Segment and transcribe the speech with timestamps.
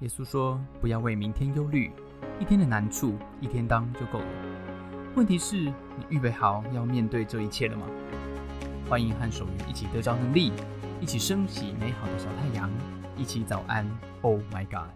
[0.00, 1.90] 耶稣说：“不要为明天忧虑，
[2.40, 4.26] 一天的难处一天当就够了。
[5.16, 7.84] 问题是，你预备好要面对这一切了吗？”
[8.88, 10.52] 欢迎和守愚一起得着能力，
[11.00, 12.70] 一起升起美好的小太阳，
[13.16, 13.84] 一起早安。
[14.22, 14.88] Oh my God！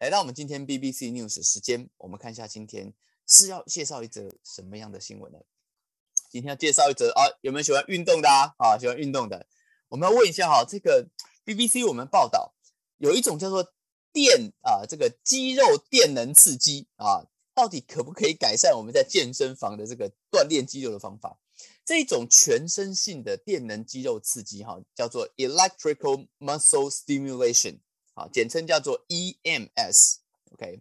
[0.00, 2.92] 来到我们今天 BBC News 时间，我们看一下今天
[3.28, 5.38] 是要介绍一则什么样的新闻呢？
[6.28, 8.54] 今天要介绍一则啊，有没有喜欢运动的啊？
[8.58, 9.46] 啊，喜欢运动的，
[9.86, 11.06] 我们要问一下哈，这个
[11.44, 12.54] BBC 我们报道。
[12.98, 13.72] 有一种叫做
[14.12, 21.38] 电啊，这个肌肉电能刺激啊，到底可不可以改善我们在健身房的这个锻炼肌肉的方法？
[21.84, 27.78] 这种全身性的电能肌肉刺激哈，叫做 electrical muscle stimulation
[28.14, 30.16] 啊，简称叫做 EMS。
[30.52, 30.80] OK，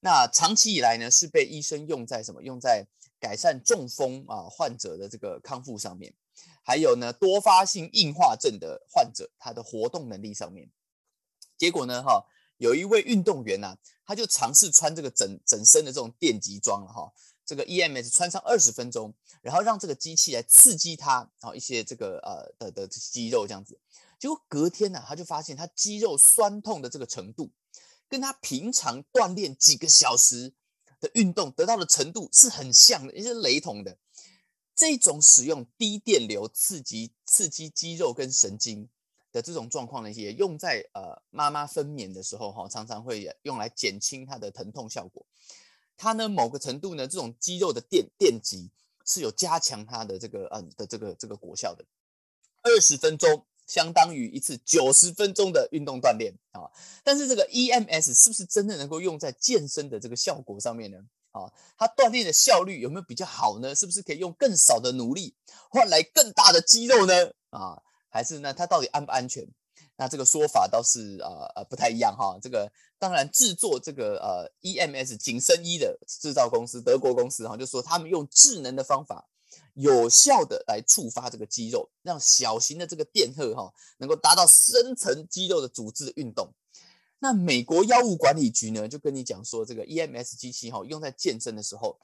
[0.00, 2.42] 那长期以来呢，是被医生用在什么？
[2.42, 2.86] 用在
[3.20, 6.12] 改善中风啊患者的这个康复上面，
[6.62, 10.70] 还有呢多发性硬化症的患者他的活动能力上面。
[11.60, 12.24] 结果呢，哈，
[12.56, 17.12] 有一位运动员呐，他就尝试穿这个整整身的这种电极装了哈，
[17.44, 23.78] 这个 EMS 穿上二十分钟，然后让这个机器来刺激他，然后一些这个呃的的肌肉这样子，
[24.18, 27.50] 结果隔天呢，他就发现他肌肉酸痛的这个程度，
[28.08, 30.54] 跟他平常锻炼几个小时
[30.98, 33.98] 的运动得到的程度是很像的，也是雷同的。
[34.74, 38.88] 这种使用低电流刺激刺激肌肉跟神经。
[39.32, 45.24] 的这种状况呢，也用在呃妈妈分娩的时候哈，常常会用来减轻它的疼痛效果。
[45.96, 48.70] 它呢某个程度呢，这种肌肉的电电极
[49.04, 51.84] 是有加强它的这个嗯的这个这个果效的。
[52.62, 56.70] 二十分钟相当于一次九十分钟的运动锻炼啊。
[57.04, 60.98] 但是这个 EMS 是不是真的能够用在健身的这个效果上面呢？
[61.32, 63.74] 啊，它锻炼的效率有没有比较好呢？
[63.74, 65.34] 是不是可以用更少的努力
[65.70, 67.14] 换来更大的肌肉呢？
[67.50, 67.80] 啊？
[68.10, 69.46] 还是那它到底安不安全？
[69.96, 72.38] 那这个说法倒是呃呃不太一样哈。
[72.42, 79.28] 这个当然制作这个呃 EMS 紧身衣的制造公司德国公司哈，就说他们用智能的方法，
[79.74, 86.50] 有效的来触发这个肌肉，让小型的这个电荷哈能够达到深层肌肉的组织的运动。
[87.18, 91.98] 那美国药物管理局呢就跟你讲说，这个 EMS 机器哈用在健身的时候，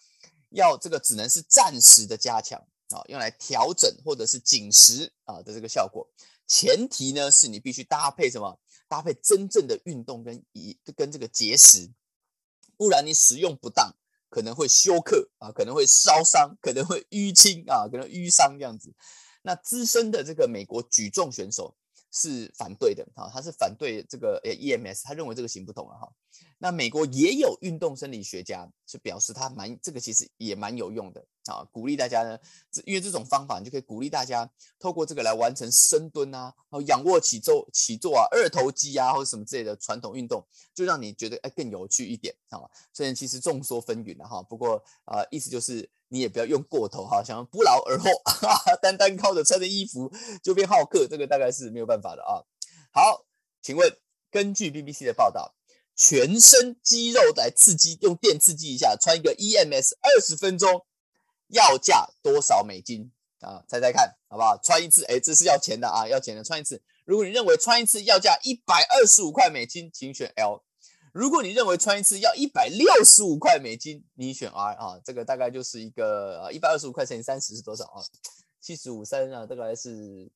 [0.51, 2.63] 要这个只能是暂时的加强。
[2.91, 6.09] 啊，用来调整或者是紧实啊的这个效果，
[6.47, 8.61] 前提呢是你必须搭配什么？
[8.89, 11.91] 搭配真正的运动跟一跟这个节食，
[12.77, 13.93] 不然你使用不当，
[14.29, 18.95] 可能会休克啊，可能会烧伤，可能会淤青啊，可能淤伤这样子。
[19.43, 21.77] 那资深的这个美国举重选手
[22.13, 26.09] 是反对的啊，他是反对这个 EMS，他认为这个行不通了哈。
[26.59, 32.39] 那美国也有运动生理学家是表示他蛮这个其实也蛮有用的啊，鼓励大家呢，
[32.85, 42.61] 因为这种方法你就可以鼓励大家透过这个来完成深蹲啊，然后仰卧起坐起坐啊，二头肌啊或者什么之类的传统运动，就让你觉得哎更有趣一点啊。
[42.93, 52.43] 虽然其实众说纷纭了哈，不过啊意思就是你也不要用过头哈，想要不劳而获，哈 哈单单靠着穿着衣服就变好客，这个大概是没有办法的啊。
[52.93, 53.27] 好，
[53.63, 53.97] 请问
[54.31, 55.55] 根据 BBC 的报道。
[55.99, 60.85] 全身肌肉来刺激，用电刺激一下，穿一个 EMS 二十分钟，
[61.49, 63.65] 要价多少美金啊？
[63.69, 64.59] 猜猜看，好不好？
[64.63, 66.43] 穿一次，哎，这是要钱的啊，要钱的。
[66.43, 70.63] 穿一次，如果你认为穿一次要价一百二十五块美金，请选 L；
[71.13, 75.01] 如果你认为穿一次要一百六十五块美金，你选 R 啊。
[75.05, 78.03] 这个大概就是一个呃一百二十五块乘以三十是多少啊？
[78.61, 80.31] 七十五三啊，大概是。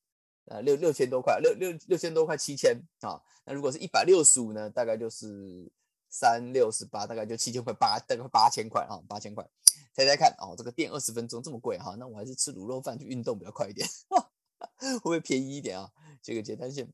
[0.47, 3.21] 呃，六六千多块，六六六千多块，七千啊。
[3.45, 5.71] 那如果是一百六十五呢，大概就是
[6.11, 9.49] 三六十八，大概就七千块八，大概八千块啊，八千块。
[9.95, 13.89] 猜猜看哦，这个电二十分钟这么贵哈，那我还是吃卤肉饭去运动比较快一点，
[14.79, 15.91] 会不会便宜一点啊？
[16.23, 16.93] 这个简单线，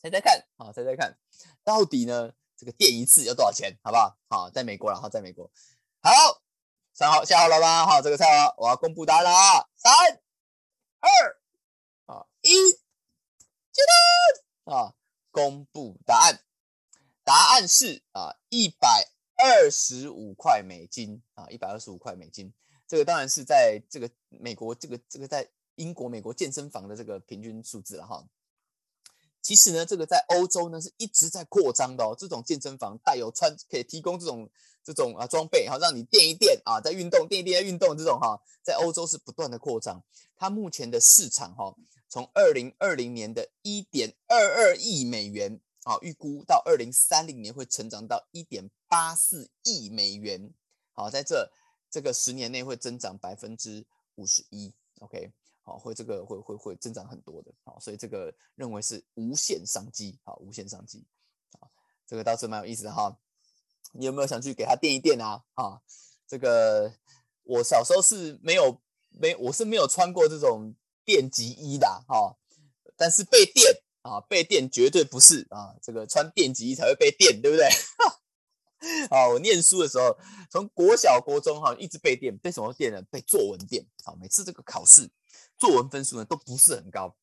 [0.00, 1.18] 猜猜看啊，猜猜看，
[1.64, 3.76] 到底呢这个电一次要多少钱？
[3.82, 4.16] 好不好？
[4.28, 5.50] 好，在美国了哈，在美国。
[6.00, 6.10] 好，
[6.94, 7.84] 三号下好了吗？
[7.84, 9.92] 好，这个菜我要公布答案了啊，三
[11.00, 11.40] 二。
[12.42, 12.70] 一，
[13.72, 13.82] 接
[14.64, 14.94] 单啊！
[15.32, 16.44] 公布答案，
[17.26, 22.54] 答案是啊，一百二十五块美金啊，一百二十五块美金。
[22.86, 28.24] 这个当然是在这个美国，这个这个在英国、美国健身房的这个平均数字了哈。
[29.42, 32.14] 其实呢，这个在欧洲呢是一直在扩张的哦。
[32.16, 34.48] 这种健身房带有穿可以提供这种
[34.84, 40.00] 这种啊装备哈，让你垫一垫啊，在运动垫一垫在运动这种哈，在欧洲是不断的扩张。
[40.36, 41.74] 它目前的市场哈，
[42.08, 50.52] 从二零二零年的一点二二亿美元啊，预估到二零三零年会成长到一点八四亿美元。
[50.92, 51.48] 好，在这
[51.88, 53.86] 这个十年内会增长百分之
[54.16, 54.74] 五十一。
[54.98, 55.32] OK。
[55.62, 61.04] 好，会这个会会会增长很多的，好，所以这个认为是无限商机，好，无限商机，
[62.06, 63.18] 这个倒是蛮有意思的哈。
[63.90, 65.42] 你有没有想去给他垫一垫啊？
[65.54, 65.82] 啊，
[66.24, 66.94] 这个
[67.42, 70.72] 我小时候是没有没我是没有穿过这种
[71.04, 72.36] 电极衣的哈，
[72.96, 77.66] 但是被电啊被电绝对不是啊，这个穿电极才会被电，对不对？
[79.10, 80.16] 啊，我念书的时候，
[80.50, 83.02] 从国小国中哈一直被电，被什么电呢？
[83.10, 85.10] 被作文电啊，每次这个考试
[85.58, 87.16] 作文分数呢都不是很高。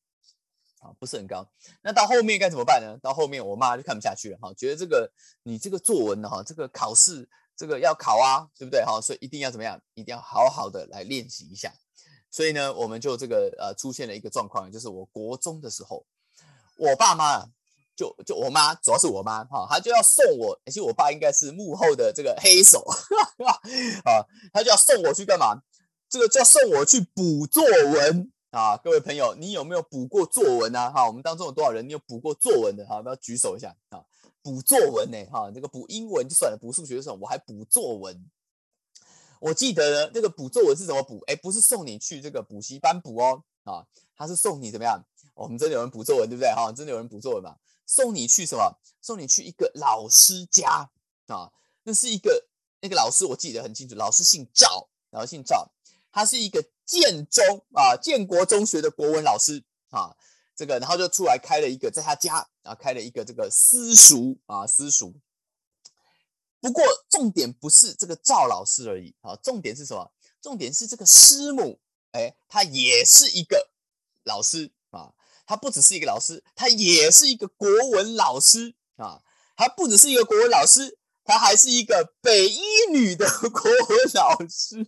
[0.80, 1.48] 啊，不是很高。
[1.80, 2.98] 那到后面该怎么办呢？
[3.00, 5.10] 到后面我妈就看不下去了，哈，觉得这个
[5.42, 7.26] 你这个作文呢，哈，这个考试
[7.56, 8.84] 这个要考啊，对不对？
[8.84, 9.80] 哈，所以一定要怎么样？
[9.94, 11.72] 一定要好好的来练习一下。
[12.30, 16.04] 所以呢，我们就这个呃出现了一个状况，就是我国中的时候，
[16.76, 17.46] 我爸妈
[17.96, 22.84] 就就我妈，主要是我妈哈，她就要送我，而且我爸应该是幕后的这个黑手
[24.04, 25.62] 啊， 他就要送我去干嘛？
[26.08, 28.30] 这个就要送我去补作文。
[28.50, 30.88] 啊，各位朋友，你有没有补过作文呢？
[30.92, 32.86] 哈，我们当中有多少人你有补过作文的？
[32.86, 34.04] 哈，不要举手一下啊！
[34.42, 35.18] 补作文呢？
[35.32, 38.30] 哈，这个补英文就算了，补数学的时候我还补作文。
[39.40, 41.20] 我记得呢，这个补作文是怎么补？
[41.26, 43.84] 哎，不是送你去这个补习班补哦，啊，
[44.16, 45.04] 他是送你怎么样？
[45.34, 46.50] 我们真的有人补作文，对不对？
[46.54, 47.56] 哈，真的有人补作文嘛？
[47.86, 48.78] 送你去什么？
[49.02, 50.90] 送你去一个老师家
[51.26, 51.52] 啊？
[51.82, 52.48] 那是一个
[52.80, 55.70] 那个老师，我记得很清楚，老师姓赵，然后姓赵，
[56.10, 56.64] 他是一个。
[56.86, 60.14] 建中啊，建国中学的国文老师啊，
[60.54, 65.14] 这个然后就出来开了一个，在他家啊开了一个这个私塾啊私塾。
[66.60, 70.12] 不过重点不是这个赵老师而已啊，重点是什么？
[70.42, 71.80] 重点是这个师母，
[72.12, 73.70] 哎，他也是一个
[74.24, 74.70] 老师，
[75.46, 79.20] 他不只是一个老师，他也是一个国文老师啊，
[79.56, 82.60] 他不只是一个国文老师，他还是一个北一
[82.90, 84.86] 女的 国文老师。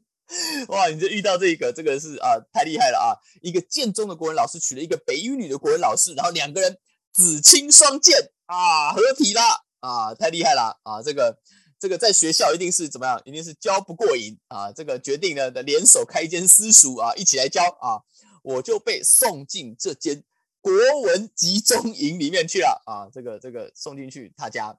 [0.68, 3.14] 哇，你就遇到这个，这个是啊，太厉害了啊！
[3.42, 6.78] 一个建中的国文老师娶了一个北一女的国文老师，然后两个人
[7.12, 11.00] 紫青双剑啊，合体啦啊，太厉害了啊！
[11.00, 11.38] 这个
[11.78, 13.22] 这个在学校一定是怎么样？
[13.24, 14.72] 一定是教不过瘾啊！
[14.72, 18.02] 这个决定呢的联手开一间私塾啊，一起来教啊！
[18.42, 20.24] 我就被送进这间
[20.66, 23.06] 国文集中营里面去了啊！
[23.12, 24.76] 这个这个送进去他家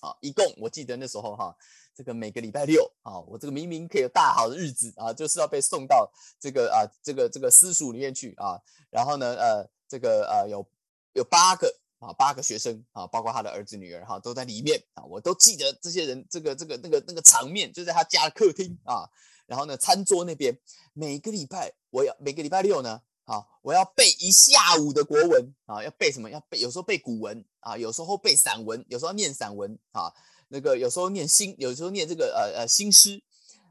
[0.00, 1.56] 啊，一共我记得那时候哈。
[1.92, 8.56] 这个每个礼拜六啊，我这个明明可以有大好的日子啊，就是要被送到这个啊，这个这个私塾里面去啊。
[8.88, 10.66] 然后呢，呃，这个呃有
[11.14, 11.68] 有八个
[11.98, 15.04] 啊，八个学生啊，包括他的儿子女儿哈，都在里面啊。
[15.04, 19.10] 我都记得这些人，这个这个那个那个场面，就在他家客厅啊。
[19.46, 20.56] 然后呢，餐桌那边，
[20.94, 26.28] 每个礼拜我要每个礼拜六呢，啊，我要背一下午的国文啊，要背什么？
[26.28, 30.12] 要背有时候背古文啊，有时候背散文，有时候念散文啊。
[30.48, 33.22] 那个有时候念新，有时候念这个呃呃新诗，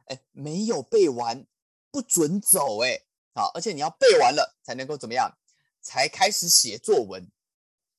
[0.06, 1.46] 哎，没有背完
[1.92, 3.02] 不准走哎，
[3.36, 5.38] 好，而且你要背完了才能够怎么样，
[5.82, 7.30] 才开始写作文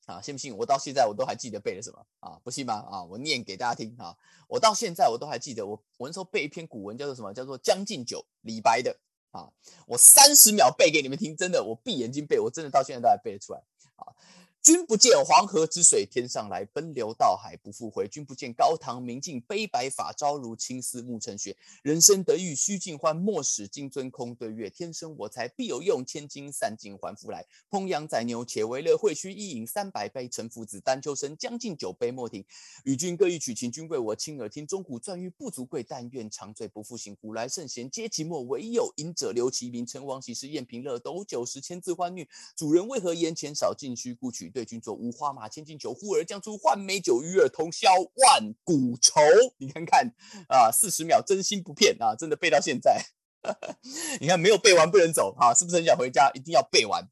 [0.06, 0.56] 啊，信不信？
[0.56, 2.40] 我到现在我都还记得背了什么啊？
[2.42, 2.82] 不信吗？
[2.90, 4.16] 啊，我念给大家听啊，
[4.48, 7.34] 我到现在我都还记得，我我那时候背一篇古文叫做什么？
[7.34, 8.96] 叫做《将进酒》，李白的
[9.30, 9.48] 啊，
[9.86, 13.60] 我三十秒背给你们听，真的，我闭眼睛背，我真的到现在都还背得出来
[13.96, 14.12] 啊。
[14.62, 18.06] 君不见黄河之水天上来，奔流到海不复回。
[18.06, 21.56] 君不见高堂明镜悲白发，朝如青丝暮成雪。
[21.82, 24.68] 人生得意须尽欢，莫使金樽空对月。
[24.68, 27.46] 天生我材必有用，千金散尽还复来。
[27.70, 30.28] 烹羊宰牛且为乐，会须一饮三百杯。
[30.28, 32.44] 臣服子，丹丘生，将进酒，杯莫停。
[32.84, 34.66] 与君歌一曲，请君为我倾耳听。
[34.66, 37.16] 钟鼓馔玉不足贵，但愿长醉不复醒。
[37.16, 39.86] 古来圣贤皆寂寞，唯有饮者留其名。
[39.86, 42.28] 陈王昔时宴平乐，斗酒十千恣欢谑。
[42.54, 44.49] 主人为何言钱少，径须故取？
[44.50, 49.20] 对君酌无花马，千金裘，呼儿将出换美酒，与尔同销万古愁。
[49.58, 50.12] 你看看
[50.48, 53.04] 啊，四十秒真心不骗啊，真的背到现在。
[54.20, 56.30] 你看没有背完不能走啊，是不是很想回家？
[56.34, 57.08] 一定要背完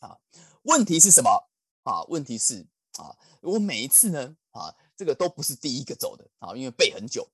[0.00, 0.18] 啊。
[0.62, 1.48] 问题是什么
[1.84, 2.04] 啊？
[2.08, 2.66] 问题是
[2.98, 7.30] 啊，我每一次呢啊，这个都不是第一个走的啊，因为背很久，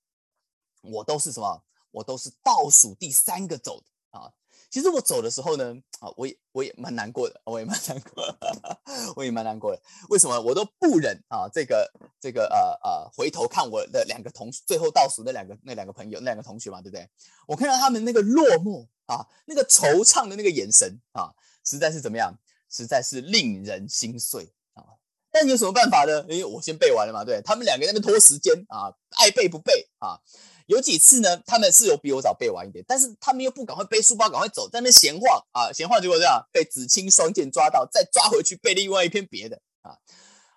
[0.82, 1.64] 我都是什么？
[1.90, 4.32] 我都是倒数第三个走的啊。
[4.72, 8.24] 其实我走的时候呢，啊，我也我也蛮难过的，我也蛮难过，
[9.14, 9.82] 我也蛮难过的。
[10.08, 11.46] 为什么我都不忍啊？
[11.52, 17.06] 这个这个呃呃，回头看我的两个同最后倒数那两个那两个朋友那两个同学嘛，对不对？
[17.46, 21.28] 我看到他们那个落寞啊，那个惆怅的那个眼神啊，
[21.66, 22.38] 实在是怎么样？
[22.70, 24.96] 实在是令人心碎啊！
[25.30, 26.22] 但有什么办法呢？
[26.30, 28.88] 因为我先背完了嘛，对他们两个在那拖时间啊，
[29.18, 30.16] 爱背不背啊？
[30.66, 39.96] 有几次呢，他们是有比我早背完一点，但是他们又不赶快背书包，赶快走，在那闲晃啊，闲晃，结果这样被紫青双剑抓到，再抓回去背另外一篇别的啊。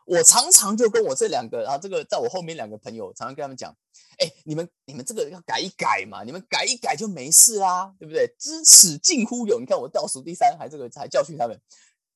[0.06, 3.76] 我常常就跟我这两个啊，这个在我后面两个朋友，常常跟他们讲，
[4.20, 8.36] 哎，你们你们这个要改一改嘛，你们改一改就没事啦，对不对？
[8.38, 11.60] 知耻近乎勇，你看我倒数第三，还这个还教训他们，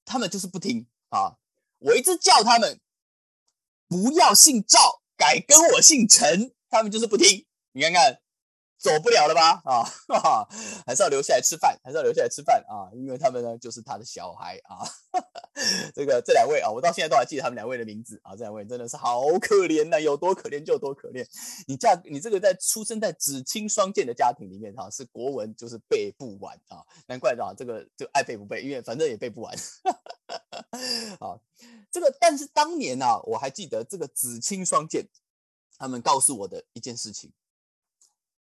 [0.05, 1.33] 他们就是不听啊。
[1.79, 2.79] 我一直叫他们
[3.87, 7.47] 不要姓赵，改跟我姓陈，他们就是不听。
[7.71, 8.19] 你看看。
[8.81, 9.61] 走不了了吧？
[9.65, 9.83] 啊，
[10.87, 12.87] 还是要留下来吃饭，还是要留下来吃饭啊！
[12.95, 14.87] 因为他们呢，就是他的小孩啊。
[15.93, 18.37] 这个这两位啊，我到现在都还记得他们两位的名字啊。
[18.37, 21.27] 这两位真的是好可怜呐，有多可怜就有多可怜。
[21.67, 29.53] 你嫁你这个在出生在子亲双剑的家庭里面哈，是国文就是背不完啊，难怪的啊，这个就爱背不背，因为反正也背不完。
[31.19, 31.35] 啊，
[31.91, 35.05] 这个但是当年呢，我还记得这个子亲双剑，
[35.77, 37.33] 他们告诉我的一件事情。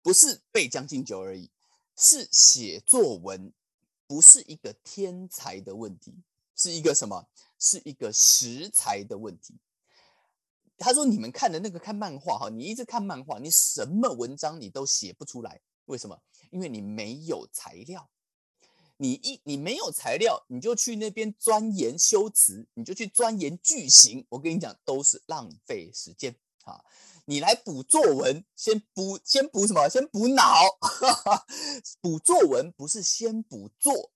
[0.02, 1.50] 不是背《将进酒》而已，
[1.96, 3.54] 是写作文，
[4.08, 6.16] 不是一个天才的问题，
[6.56, 7.28] 是一个什么？
[7.60, 9.56] 是一个食材的问题。
[10.78, 15.62] 他说：“你们看的那个看漫画哈，你一直看漫画，你什么文章你都写不出来。
[15.86, 16.20] 为什么？
[16.50, 18.10] 因为你没有材料。
[18.98, 24.26] 你一你没有材料，你就去那边钻研修辞，你就去钻研句型。
[24.30, 26.84] 我跟你讲，都是浪费时间啊。”
[27.26, 29.88] 你来补作文，先补先补什么？
[29.88, 30.44] 先补脑。
[32.02, 34.12] 补作文不是先补作，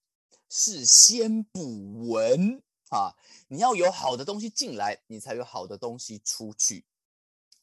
[0.48, 3.14] 是先补文啊！
[3.48, 6.84] 你要有好的东西进来，你才有好的东西出去。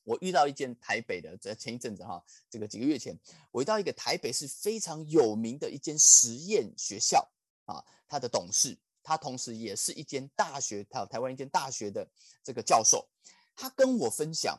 [0.04, 3.18] 我遇到一间台北的，在前一阵子哈，这个几个月前，
[3.52, 7.30] 我遇到一个台北是非常有名的一间实验学校
[7.66, 12.08] 啊，他的董事，他同时也是一间大学，他台湾一间大学的
[12.44, 13.08] 这个教授，
[13.56, 14.58] 他跟我分享。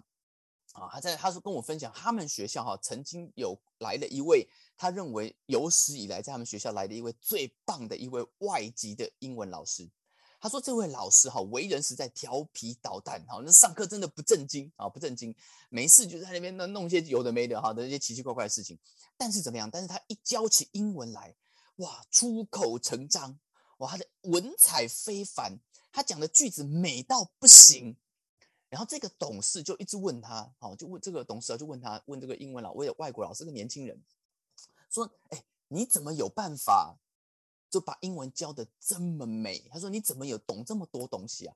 [0.74, 9.88] 啊，他在他说跟我分享，他们学校哈曾经有来了一位，他认为有史以来在他们学校来的一位最棒的一位外籍的英文老师。
[10.40, 15.34] 他说这位老师哈为人实在调皮捣蛋，哈那上课真的不正经啊不正经，
[15.68, 18.76] 没事就在那边那弄些有的没的哈的一些奇奇怪怪的事情。
[19.16, 19.70] 但是怎么样？
[19.70, 21.34] 但是他一教起英文来，
[21.76, 23.38] 哇出口成章，
[23.78, 25.56] 哇他的文采非凡，
[25.92, 27.96] 他讲的句子美到不行。
[28.74, 34.02] 然后这个董事就一直问他，好，就问这个董事啊，就问他，问这个英文老，为了外国老师，个年轻人，
[34.90, 36.98] 说，哎，你怎么有办法
[37.70, 39.60] 就把英文教的这么美？
[39.70, 41.54] 他说，你怎么有懂这么多东西啊？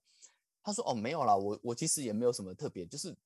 [0.62, 3.16] 他说，哦，没有啦，我我其实也没有什么特别，就是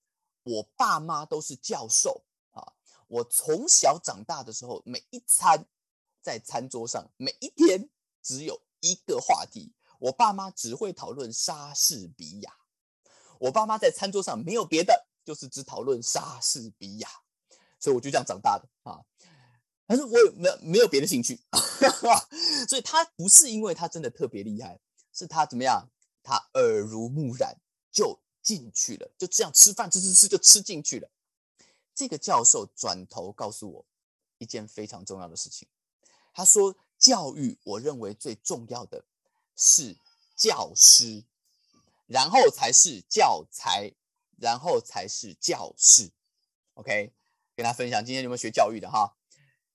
[0.45, 2.73] 我爸妈都是教授啊，
[3.09, 5.67] 我从小长大的时候，每一餐
[6.23, 7.91] 在餐桌上，每一天
[8.23, 12.57] 只有一个话题，我爸妈只会讨论莎士比亚。
[13.43, 17.09] 我爸妈在餐桌上没有别的，就是只讨论莎士比亚，
[17.81, 19.03] 所以我就这样长大的啊。
[19.85, 21.41] 但是我没有没有别的兴趣，
[22.69, 24.79] 所以他不是因为他真的特别厉害，
[25.13, 25.91] 是他怎么样？
[26.23, 27.57] 他耳濡目染
[27.91, 31.11] 就进去了，就这样吃饭吃吃吃就吃进去了。
[31.97, 33.85] 这个教授转头告诉我
[34.39, 35.67] 一件非常重要的事情，
[36.33, 39.05] 他说：教育我认为最重要的
[39.57, 39.97] 是
[40.37, 41.25] 教师。
[42.07, 43.93] 然后才是教材，
[44.39, 46.11] 然后才是教室。
[46.75, 47.13] OK，
[47.55, 49.17] 跟大家分享，今天有没有学教育的哈？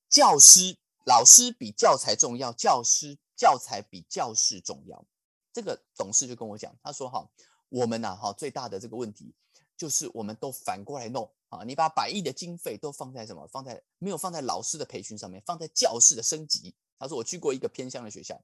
[0.10, 5.06] 教师、老师比教材重要，教师、教材比教室重要。
[5.54, 7.30] 这个董事就跟我讲，他说哈，
[7.70, 9.34] 我们呐哈最大的这个问题
[9.76, 13.48] 就是我们都反过来弄啊，你把百亿的经费都放在什么？
[13.48, 16.76] 放在没有放在老师的培训上面，放在教室的升级。
[17.00, 18.42] 他说我去过一个偏乡的学校。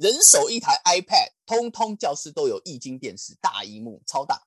[0.00, 4.46] 人手一台 iPad，通通教室都有液晶电视，大荧幕超大。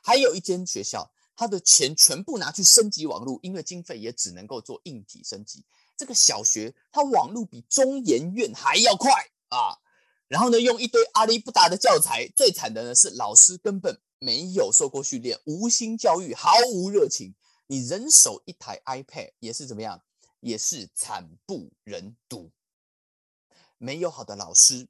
[0.00, 5.64] 还有一间学校，他的钱全部拿去升级网络，因为经费也只能够做硬体升级。
[5.96, 9.10] 这个小学，它网络比中研院还要快
[9.48, 9.74] 啊！
[10.28, 17.34] 然后呢，用一堆阿里不达的教材，最惨的呢是老师根本没有受过训练，无心教育，毫无热情。
[17.66, 20.00] 你人手一台 iPad 也是怎么样？
[20.38, 22.52] 也是惨不忍睹。
[23.82, 24.86] 没有好的老师，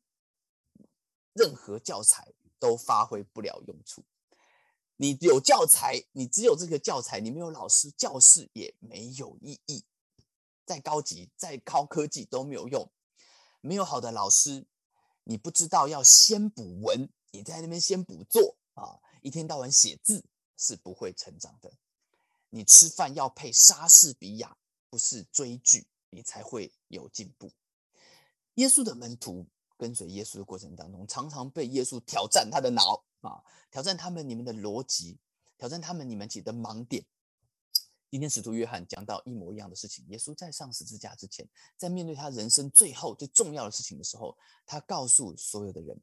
[1.33, 4.05] 任何教材都发挥不了用处。
[4.97, 9.87] 你有教材，你只有这个教材，你没有老师，教室也没有意义。
[10.67, 12.93] 再高级、再高科技都没有用。
[13.63, 14.67] 没有好的老师，
[15.25, 20.27] 你不知道要先补文，你在那边先补作啊，一天到晚写字
[20.59, 21.73] 是不会成长的。
[22.51, 24.59] 你吃饭要配莎士比亚，
[24.91, 27.51] 不是追剧，你才会有进步。
[28.55, 35.19] 耶稣的门徒跟随耶稣的过程当中，常常被耶稣挑战他的脑啊，挑战他们你们的逻辑，
[35.57, 37.05] 挑战他们你们自己的盲点。
[38.11, 40.05] 今天使徒约翰讲到一模一样的事情。
[40.09, 45.99] 耶稣在上十字架之前，在面对他人生最后最重要的事情的时候，他告诉所有的人，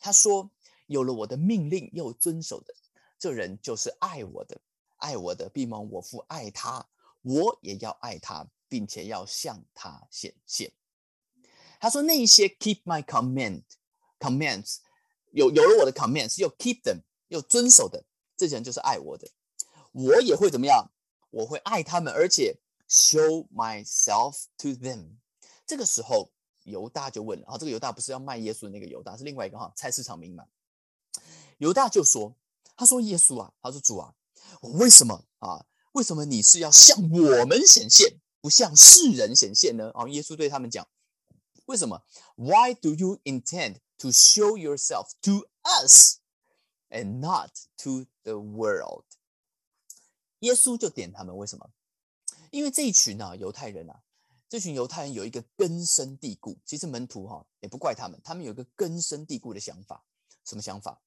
[0.00, 0.50] 他说
[0.88, 2.74] ：“有了我的命令又遵守的，
[3.16, 4.60] 这人就是爱我的。
[4.96, 6.84] 爱我的必蒙我父爱他，
[7.22, 10.72] 我也要爱他，并且要向他显现。”
[11.82, 13.64] 他说：“那些 keep my command
[14.20, 14.76] commands，
[15.32, 18.04] 有有了我的 commands，又 keep them，又遵守的，
[18.36, 19.28] 这些人就是爱我的，
[19.90, 20.92] 我也会怎么样？
[21.30, 25.16] 我会爱他们，而且 show myself to them。
[25.66, 26.30] 这个时候，
[26.62, 30.44] 犹大就问了啊，这个犹大不是要卖耶稣的那个犹大，是另外一个哈，菜市场名嘛。
[31.58, 32.36] 犹大就说
[32.78, 34.14] ：“他说耶稣啊，他说主啊，
[34.60, 35.66] 我为什么啊？
[35.94, 40.86] 为什么你是要向我们显现，不向世人显现呢？”啊，耶稣对他们讲
[41.66, 42.04] ：“为什么
[42.36, 46.18] ？Why do you intend to show yourself to us
[46.90, 49.04] and not to the world？”
[50.40, 51.70] 耶稣就点他们，为什么？
[52.50, 54.02] 因为这一群啊，犹太人啊，
[54.48, 60.04] 这群犹太人有一个根深蒂固，其实门徒哈也不怪他们，他们有一个根深蒂固的想法，
[60.44, 61.00] 什么想法？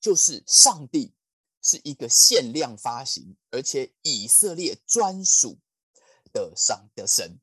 [0.00, 1.14] 就是上帝
[1.62, 5.58] 是一个限量发行，而且以色列专属
[6.32, 7.38] 的上的神。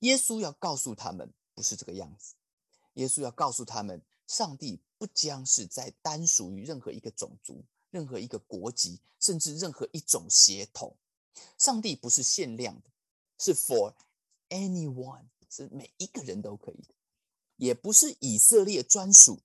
[0.00, 2.34] 耶稣要告诉他们，不是这个样子。
[2.94, 7.64] 耶稣要告诉他们，上帝不将是在单属于任何一个种族。
[7.90, 10.96] 任何一个国籍，甚至任何一种血统，
[11.56, 12.90] 上帝不是限量的，
[13.38, 13.94] 是 for
[14.48, 16.92] anyone，是每一个人都可以的，
[17.54, 19.38] 也不是以色列专属。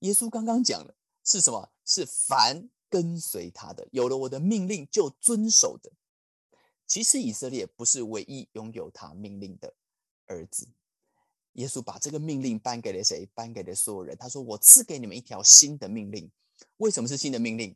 [0.00, 1.70] 耶稣刚刚讲了是什么？
[1.86, 5.90] 是凡跟随他的，有了我的命令就遵守的。
[6.86, 9.72] 其实以色列不是唯一拥有他命令的
[10.26, 10.68] 儿子。
[11.58, 13.28] 耶稣把这个命令颁给了谁？
[13.34, 14.16] 颁给了所有人。
[14.16, 16.30] 他说：“我赐给你们一条新的命令。”
[16.78, 17.74] 为什么是新的命令？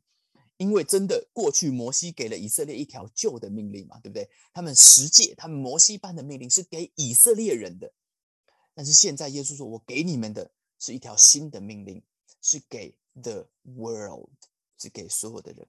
[0.57, 4.31] 因为真的过去摩西给了以色列一条旧的命令嘛，对不对？
[4.53, 7.93] 他们十诫，他们摩西般的命令是给以色列人的，
[8.73, 12.01] 但是现在耶稣说：“我给你们的是一条新的命令，
[12.41, 14.31] 是给 the world，
[14.79, 15.67] 是给所有的人。”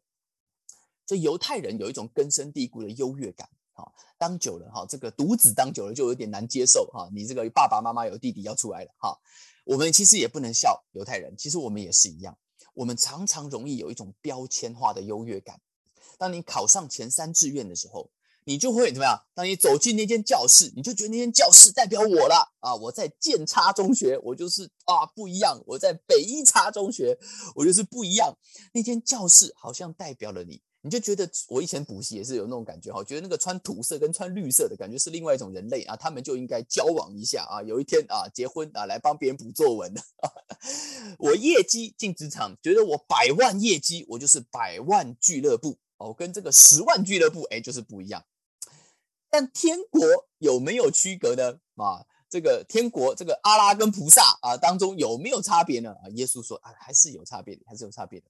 [1.07, 9.19] 所以犹太人有一种根深蒂固的优越感，好，当久了哈，这个独子当久了就有点难接受，哈，你这个爸爸妈妈有弟弟要出来了，哈，
[9.65, 12.37] 我们其实也不能笑犹太人，其实我们也是一样。
[12.75, 15.59] 我们常常容易有一种标签化的优越感。
[16.17, 18.09] 当你考上前三志愿的时候，
[18.45, 19.19] 你就会怎么样？
[19.33, 22.75] 当你走进那间教室，你就觉得那间教室代表我了啊！
[22.75, 27.17] 我在建差中学，我就是啊不一样；我在北一差中学，
[27.55, 28.35] 我就是不一样。
[28.73, 30.61] 那间教室好像代表了你。
[30.85, 40.01] 你就觉得我以前补习也是有那种感觉哈，觉得那个穿土色跟穿绿色的感觉是另外一种人类啊，他们就应该交往一下啊，有一天啊结婚啊来帮别人补作文的。
[41.19, 48.25] 我业绩进职场，觉得我百万业绩，我就是百万俱乐部哦，跟这个十万俱乐部哎就是不一样。
[49.29, 50.01] 但天国
[50.39, 51.59] 有没有区隔呢？
[51.77, 55.91] 啊，这个天国这个阿拉跟菩萨啊当中有没有差别呢？
[56.03, 58.27] 啊，耶稣说啊还是有差别的，还是有差别的。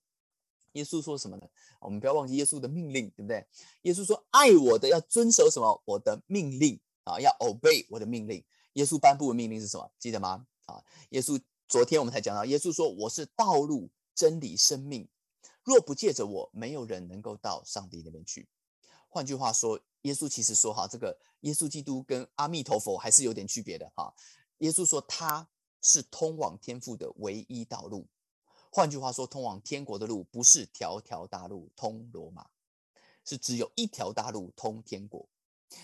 [0.73, 1.47] 耶稣说什么呢？
[1.79, 3.45] 我们不要忘记耶稣的命令，对不对？
[3.83, 5.81] 耶稣说：“爱我的要遵守什么？
[5.85, 9.91] 我的命令啊，要 obey 我的命令。”耶稣颁布的命令是什么？
[9.99, 10.45] 记得吗？
[10.65, 15.07] 啊，耶稣昨天我们才讲到，耶稣说：“我是道路、真理、生命，
[15.63, 18.47] 若不借着我，没有人能够到上帝那边去。”
[19.09, 24.11] 换句话说，耶稣其实说哈，这个耶稣基督跟阿弥陀佛还是有点区别的哈。
[24.57, 25.47] 耶稣说他
[25.83, 28.07] 是通往天父的唯一道路。
[28.75, 32.47] 换句话说，通往天国的路不是条条大路通罗马，
[33.23, 35.29] 是只有一条大路通天国。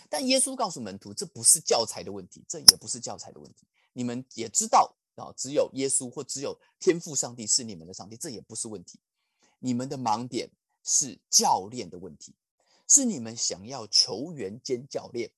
[0.10, 3.68] 但耶稣告诉门徒，这不是教材的问题，这也不是教材的问题。
[3.94, 9.00] 你们也知道啊，只有耶稣或只有天赋上帝是你们的上帝，这也不是问题。
[9.60, 10.50] 你们的盲点
[10.84, 12.34] 是教练的问题，
[12.88, 15.30] 是你们想要球员兼教练。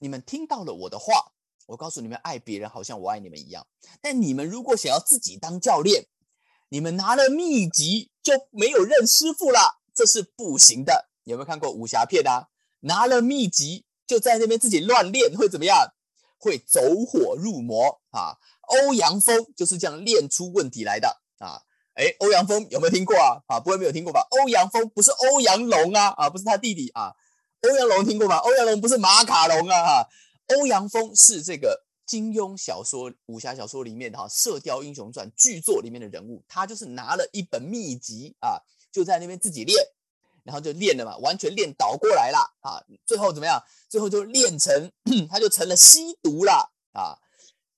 [0.00, 1.30] 你们听到了我的话，
[1.66, 3.64] 我告诉你们，爱别人好像我爱你们一样。
[4.00, 6.08] 但你们如果想要自己当教练，
[6.70, 11.10] 你们拿了秘籍就没有认师傅了，这是不行的。
[11.24, 12.48] 有没有看过武侠片啊？
[12.80, 15.92] 拿了秘籍就在那边自己乱练，会怎么样？
[16.38, 18.38] 会走火入魔啊！
[18.62, 21.60] 欧阳锋就是这样练出问题来的啊！
[21.92, 23.42] 哎，欧阳锋有没有听过啊？
[23.46, 24.26] 啊，不会没有听过吧？
[24.30, 27.12] 欧阳锋不是欧阳龙啊，啊，不是他弟弟啊。
[27.68, 28.36] 欧阳龙听过吗？
[28.36, 30.08] 欧阳龙不是马卡龙啊，哈，
[30.54, 31.84] 欧阳锋是这个。
[32.10, 38.58] 金庸小说、武侠小说里面的哈《射雕英雄传》巨作里面的人物，他就是拿了一本秘籍啊，
[38.90, 39.80] 就在那边自己练，
[40.42, 42.82] 然后就练了嘛，完全练倒过来了啊！
[43.06, 43.62] 最后怎么样？
[43.88, 44.90] 最后就练成，
[45.30, 47.22] 他就成了吸毒了啊！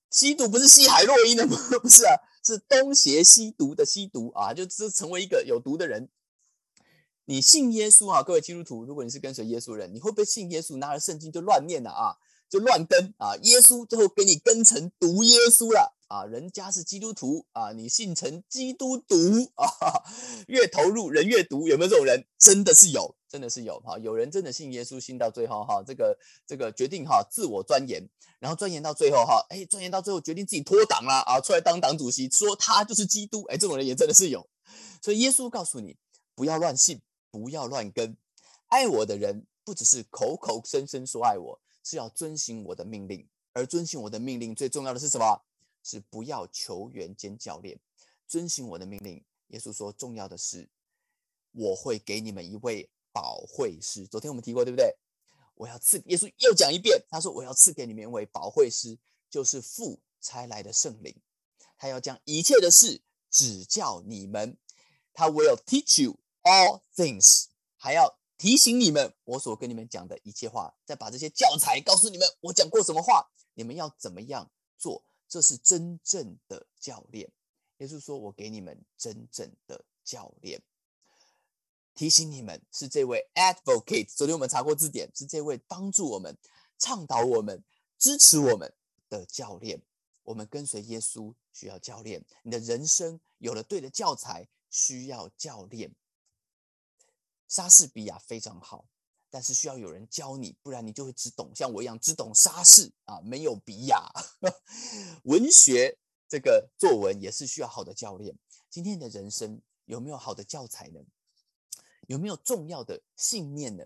[0.09, 1.59] 吸毒不是吸海洛因的吗？
[1.83, 6.09] 不是啊，是东邪吸毒的吸毒啊，就只成为一个有毒的人。
[7.27, 12.17] 你信耶稣啊，各位基督徒，如果你是跟随耶稣人，你会不会信耶稣，拿着圣经就乱念了啊？
[12.53, 13.35] 就乱跟啊！
[13.45, 16.27] 耶稣最后给你跟成毒耶稣了啊！
[16.27, 19.17] 人家是基督徒啊，你信成基督毒
[19.57, 20.05] 啊！
[20.49, 22.27] 越投入人越毒，有没有这种人？
[22.39, 23.99] 真的是有，真的是有哈！
[23.99, 28.07] 有人真的信耶稣，信到最后哈，这个这个决定哈，自我钻研，
[28.39, 34.47] 然后钻研到最后哈，哎，钻研到最后决定自己脱党了啊，出来当党主席，说他就是基督，哎，这种人也真的是有。
[35.01, 35.97] 所以耶稣告诉你，
[36.35, 38.15] 不要乱信不要乱跟。
[38.69, 43.29] 爱我的人，不只是口口声声说爱我，是要遵行我的命令。
[43.53, 45.43] 而遵行我的命令，最重要的是什么？
[45.83, 47.79] 是不要球员兼教练。
[48.27, 50.69] 遵行我的命令，耶稣说，重要的是
[51.53, 54.07] 我会给你们一位保惠师。
[54.07, 54.97] 昨天我们提过，对不对？
[55.55, 61.15] 我要赐耶稣又讲一遍，他说我要赐给你们一位保惠师，就是父差来的圣灵，
[61.77, 64.57] 他要将一切的事指教你们。
[65.13, 75.05] 他 will teach you all things，还要提醒你们我所跟你们讲的一切话，再把这些教材告诉你们我讲过什么话，你们要怎么样做？
[75.29, 77.31] 这是真正的教练。
[77.77, 80.61] 耶稣说：“我给你们真正的教练，
[81.95, 84.09] 提醒你们是这位 advocate。
[84.13, 86.37] 昨天我们查过字典，是这位帮助我们、
[86.81, 87.63] 倡导我们、
[87.97, 88.75] 支持我们
[89.09, 89.81] 的教练。
[90.25, 95.95] 我们跟随耶稣需要教练，你的人生有了对的教材。”需要教练，
[97.53, 98.87] 莎士比亚非常好，
[99.29, 104.11] 但是需要有人教你，不然你就会只懂像我一样只懂莎士啊，没有比亚。
[105.25, 108.35] 文学这个作文也是需要好的教练。
[108.71, 111.01] 今天的人生有没有好的教材呢？
[112.07, 113.85] 有没有重要的信念呢？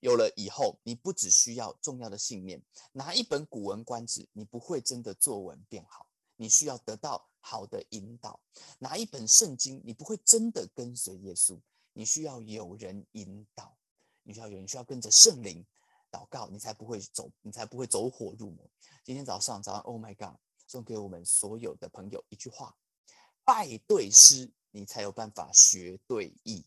[0.00, 6.08] 有了以后，你不只需要重要的信念，拿一本《古文观止》，你不会真的作文变好。
[6.34, 8.40] 你需要得到好的引导，
[8.80, 11.60] 拿一本圣经，你不会真的跟随耶稣，
[11.92, 13.76] 你需要有人引导，
[14.22, 15.64] 你需要有人需要跟着圣灵
[16.10, 18.68] 祷告，你才不会走，你才不会走火入魔。
[19.04, 22.76] 今天早上早上，Oh my God，送给我们所有的朋友一句话：
[23.44, 26.64] 拜对师，你才有办法学对义；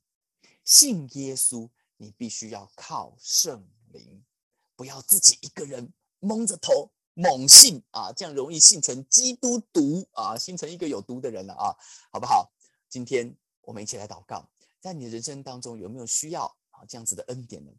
[0.64, 4.24] 信耶稣，你必须要靠圣灵，
[4.76, 6.92] 不要自己一个人蒙着头。
[7.16, 11.70] 猛信啊，这样容易信成基督毒啊，信成一个有毒的人了啊，
[12.12, 12.52] 好不好？
[12.90, 14.50] 今天我们一起来祷告，
[14.84, 17.72] 在你的人生当中有没有需要啊这样子的恩典呢？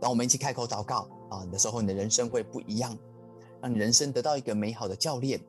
[0.00, 2.96] 当我们一起开口祷告啊你的时候，你的人生会不一样，
[3.60, 5.44] 让你人生得到一个美好的教练，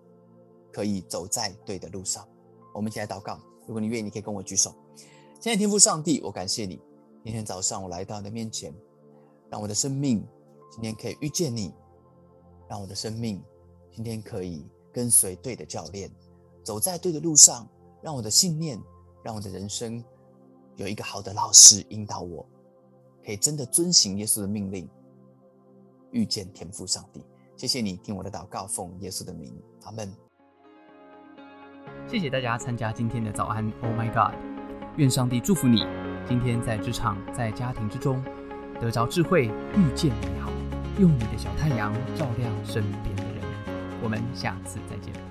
[0.74, 2.28] 可以走在对的路上。
[2.74, 4.74] 我们一起来祷告，如果你愿意，你可以跟我举手。
[5.40, 6.82] 现在天父上帝，我感谢你，
[7.24, 8.74] 今天早上我来到你的面前，
[9.48, 10.28] 让我的生命
[10.72, 11.72] 今天可以遇见你。
[12.68, 13.44] 让我的生命
[13.92, 16.12] 今天可以跟随对的教练，
[16.64, 17.70] 走在对的路上。
[18.02, 18.82] 让我的信念，
[19.24, 20.04] 让我的人生
[20.76, 22.46] 有一个好的老师引导我，
[23.26, 24.90] 可以真的遵行耶稣的命令，
[26.12, 27.24] 遇见天父上帝。
[27.56, 29.54] 谢谢你听我的祷告，奉耶稣的名，
[29.84, 30.12] 阿门。
[32.08, 34.34] 谢谢大家参加今天的早安，Oh my God！
[34.98, 35.86] 愿上帝祝福你，
[36.28, 38.24] 今天在职场、在家庭之中
[38.80, 40.52] 得着智慧，遇见美好。
[41.00, 43.42] 用你的小太阳照亮身边的人。
[44.04, 45.31] 我们下次再见。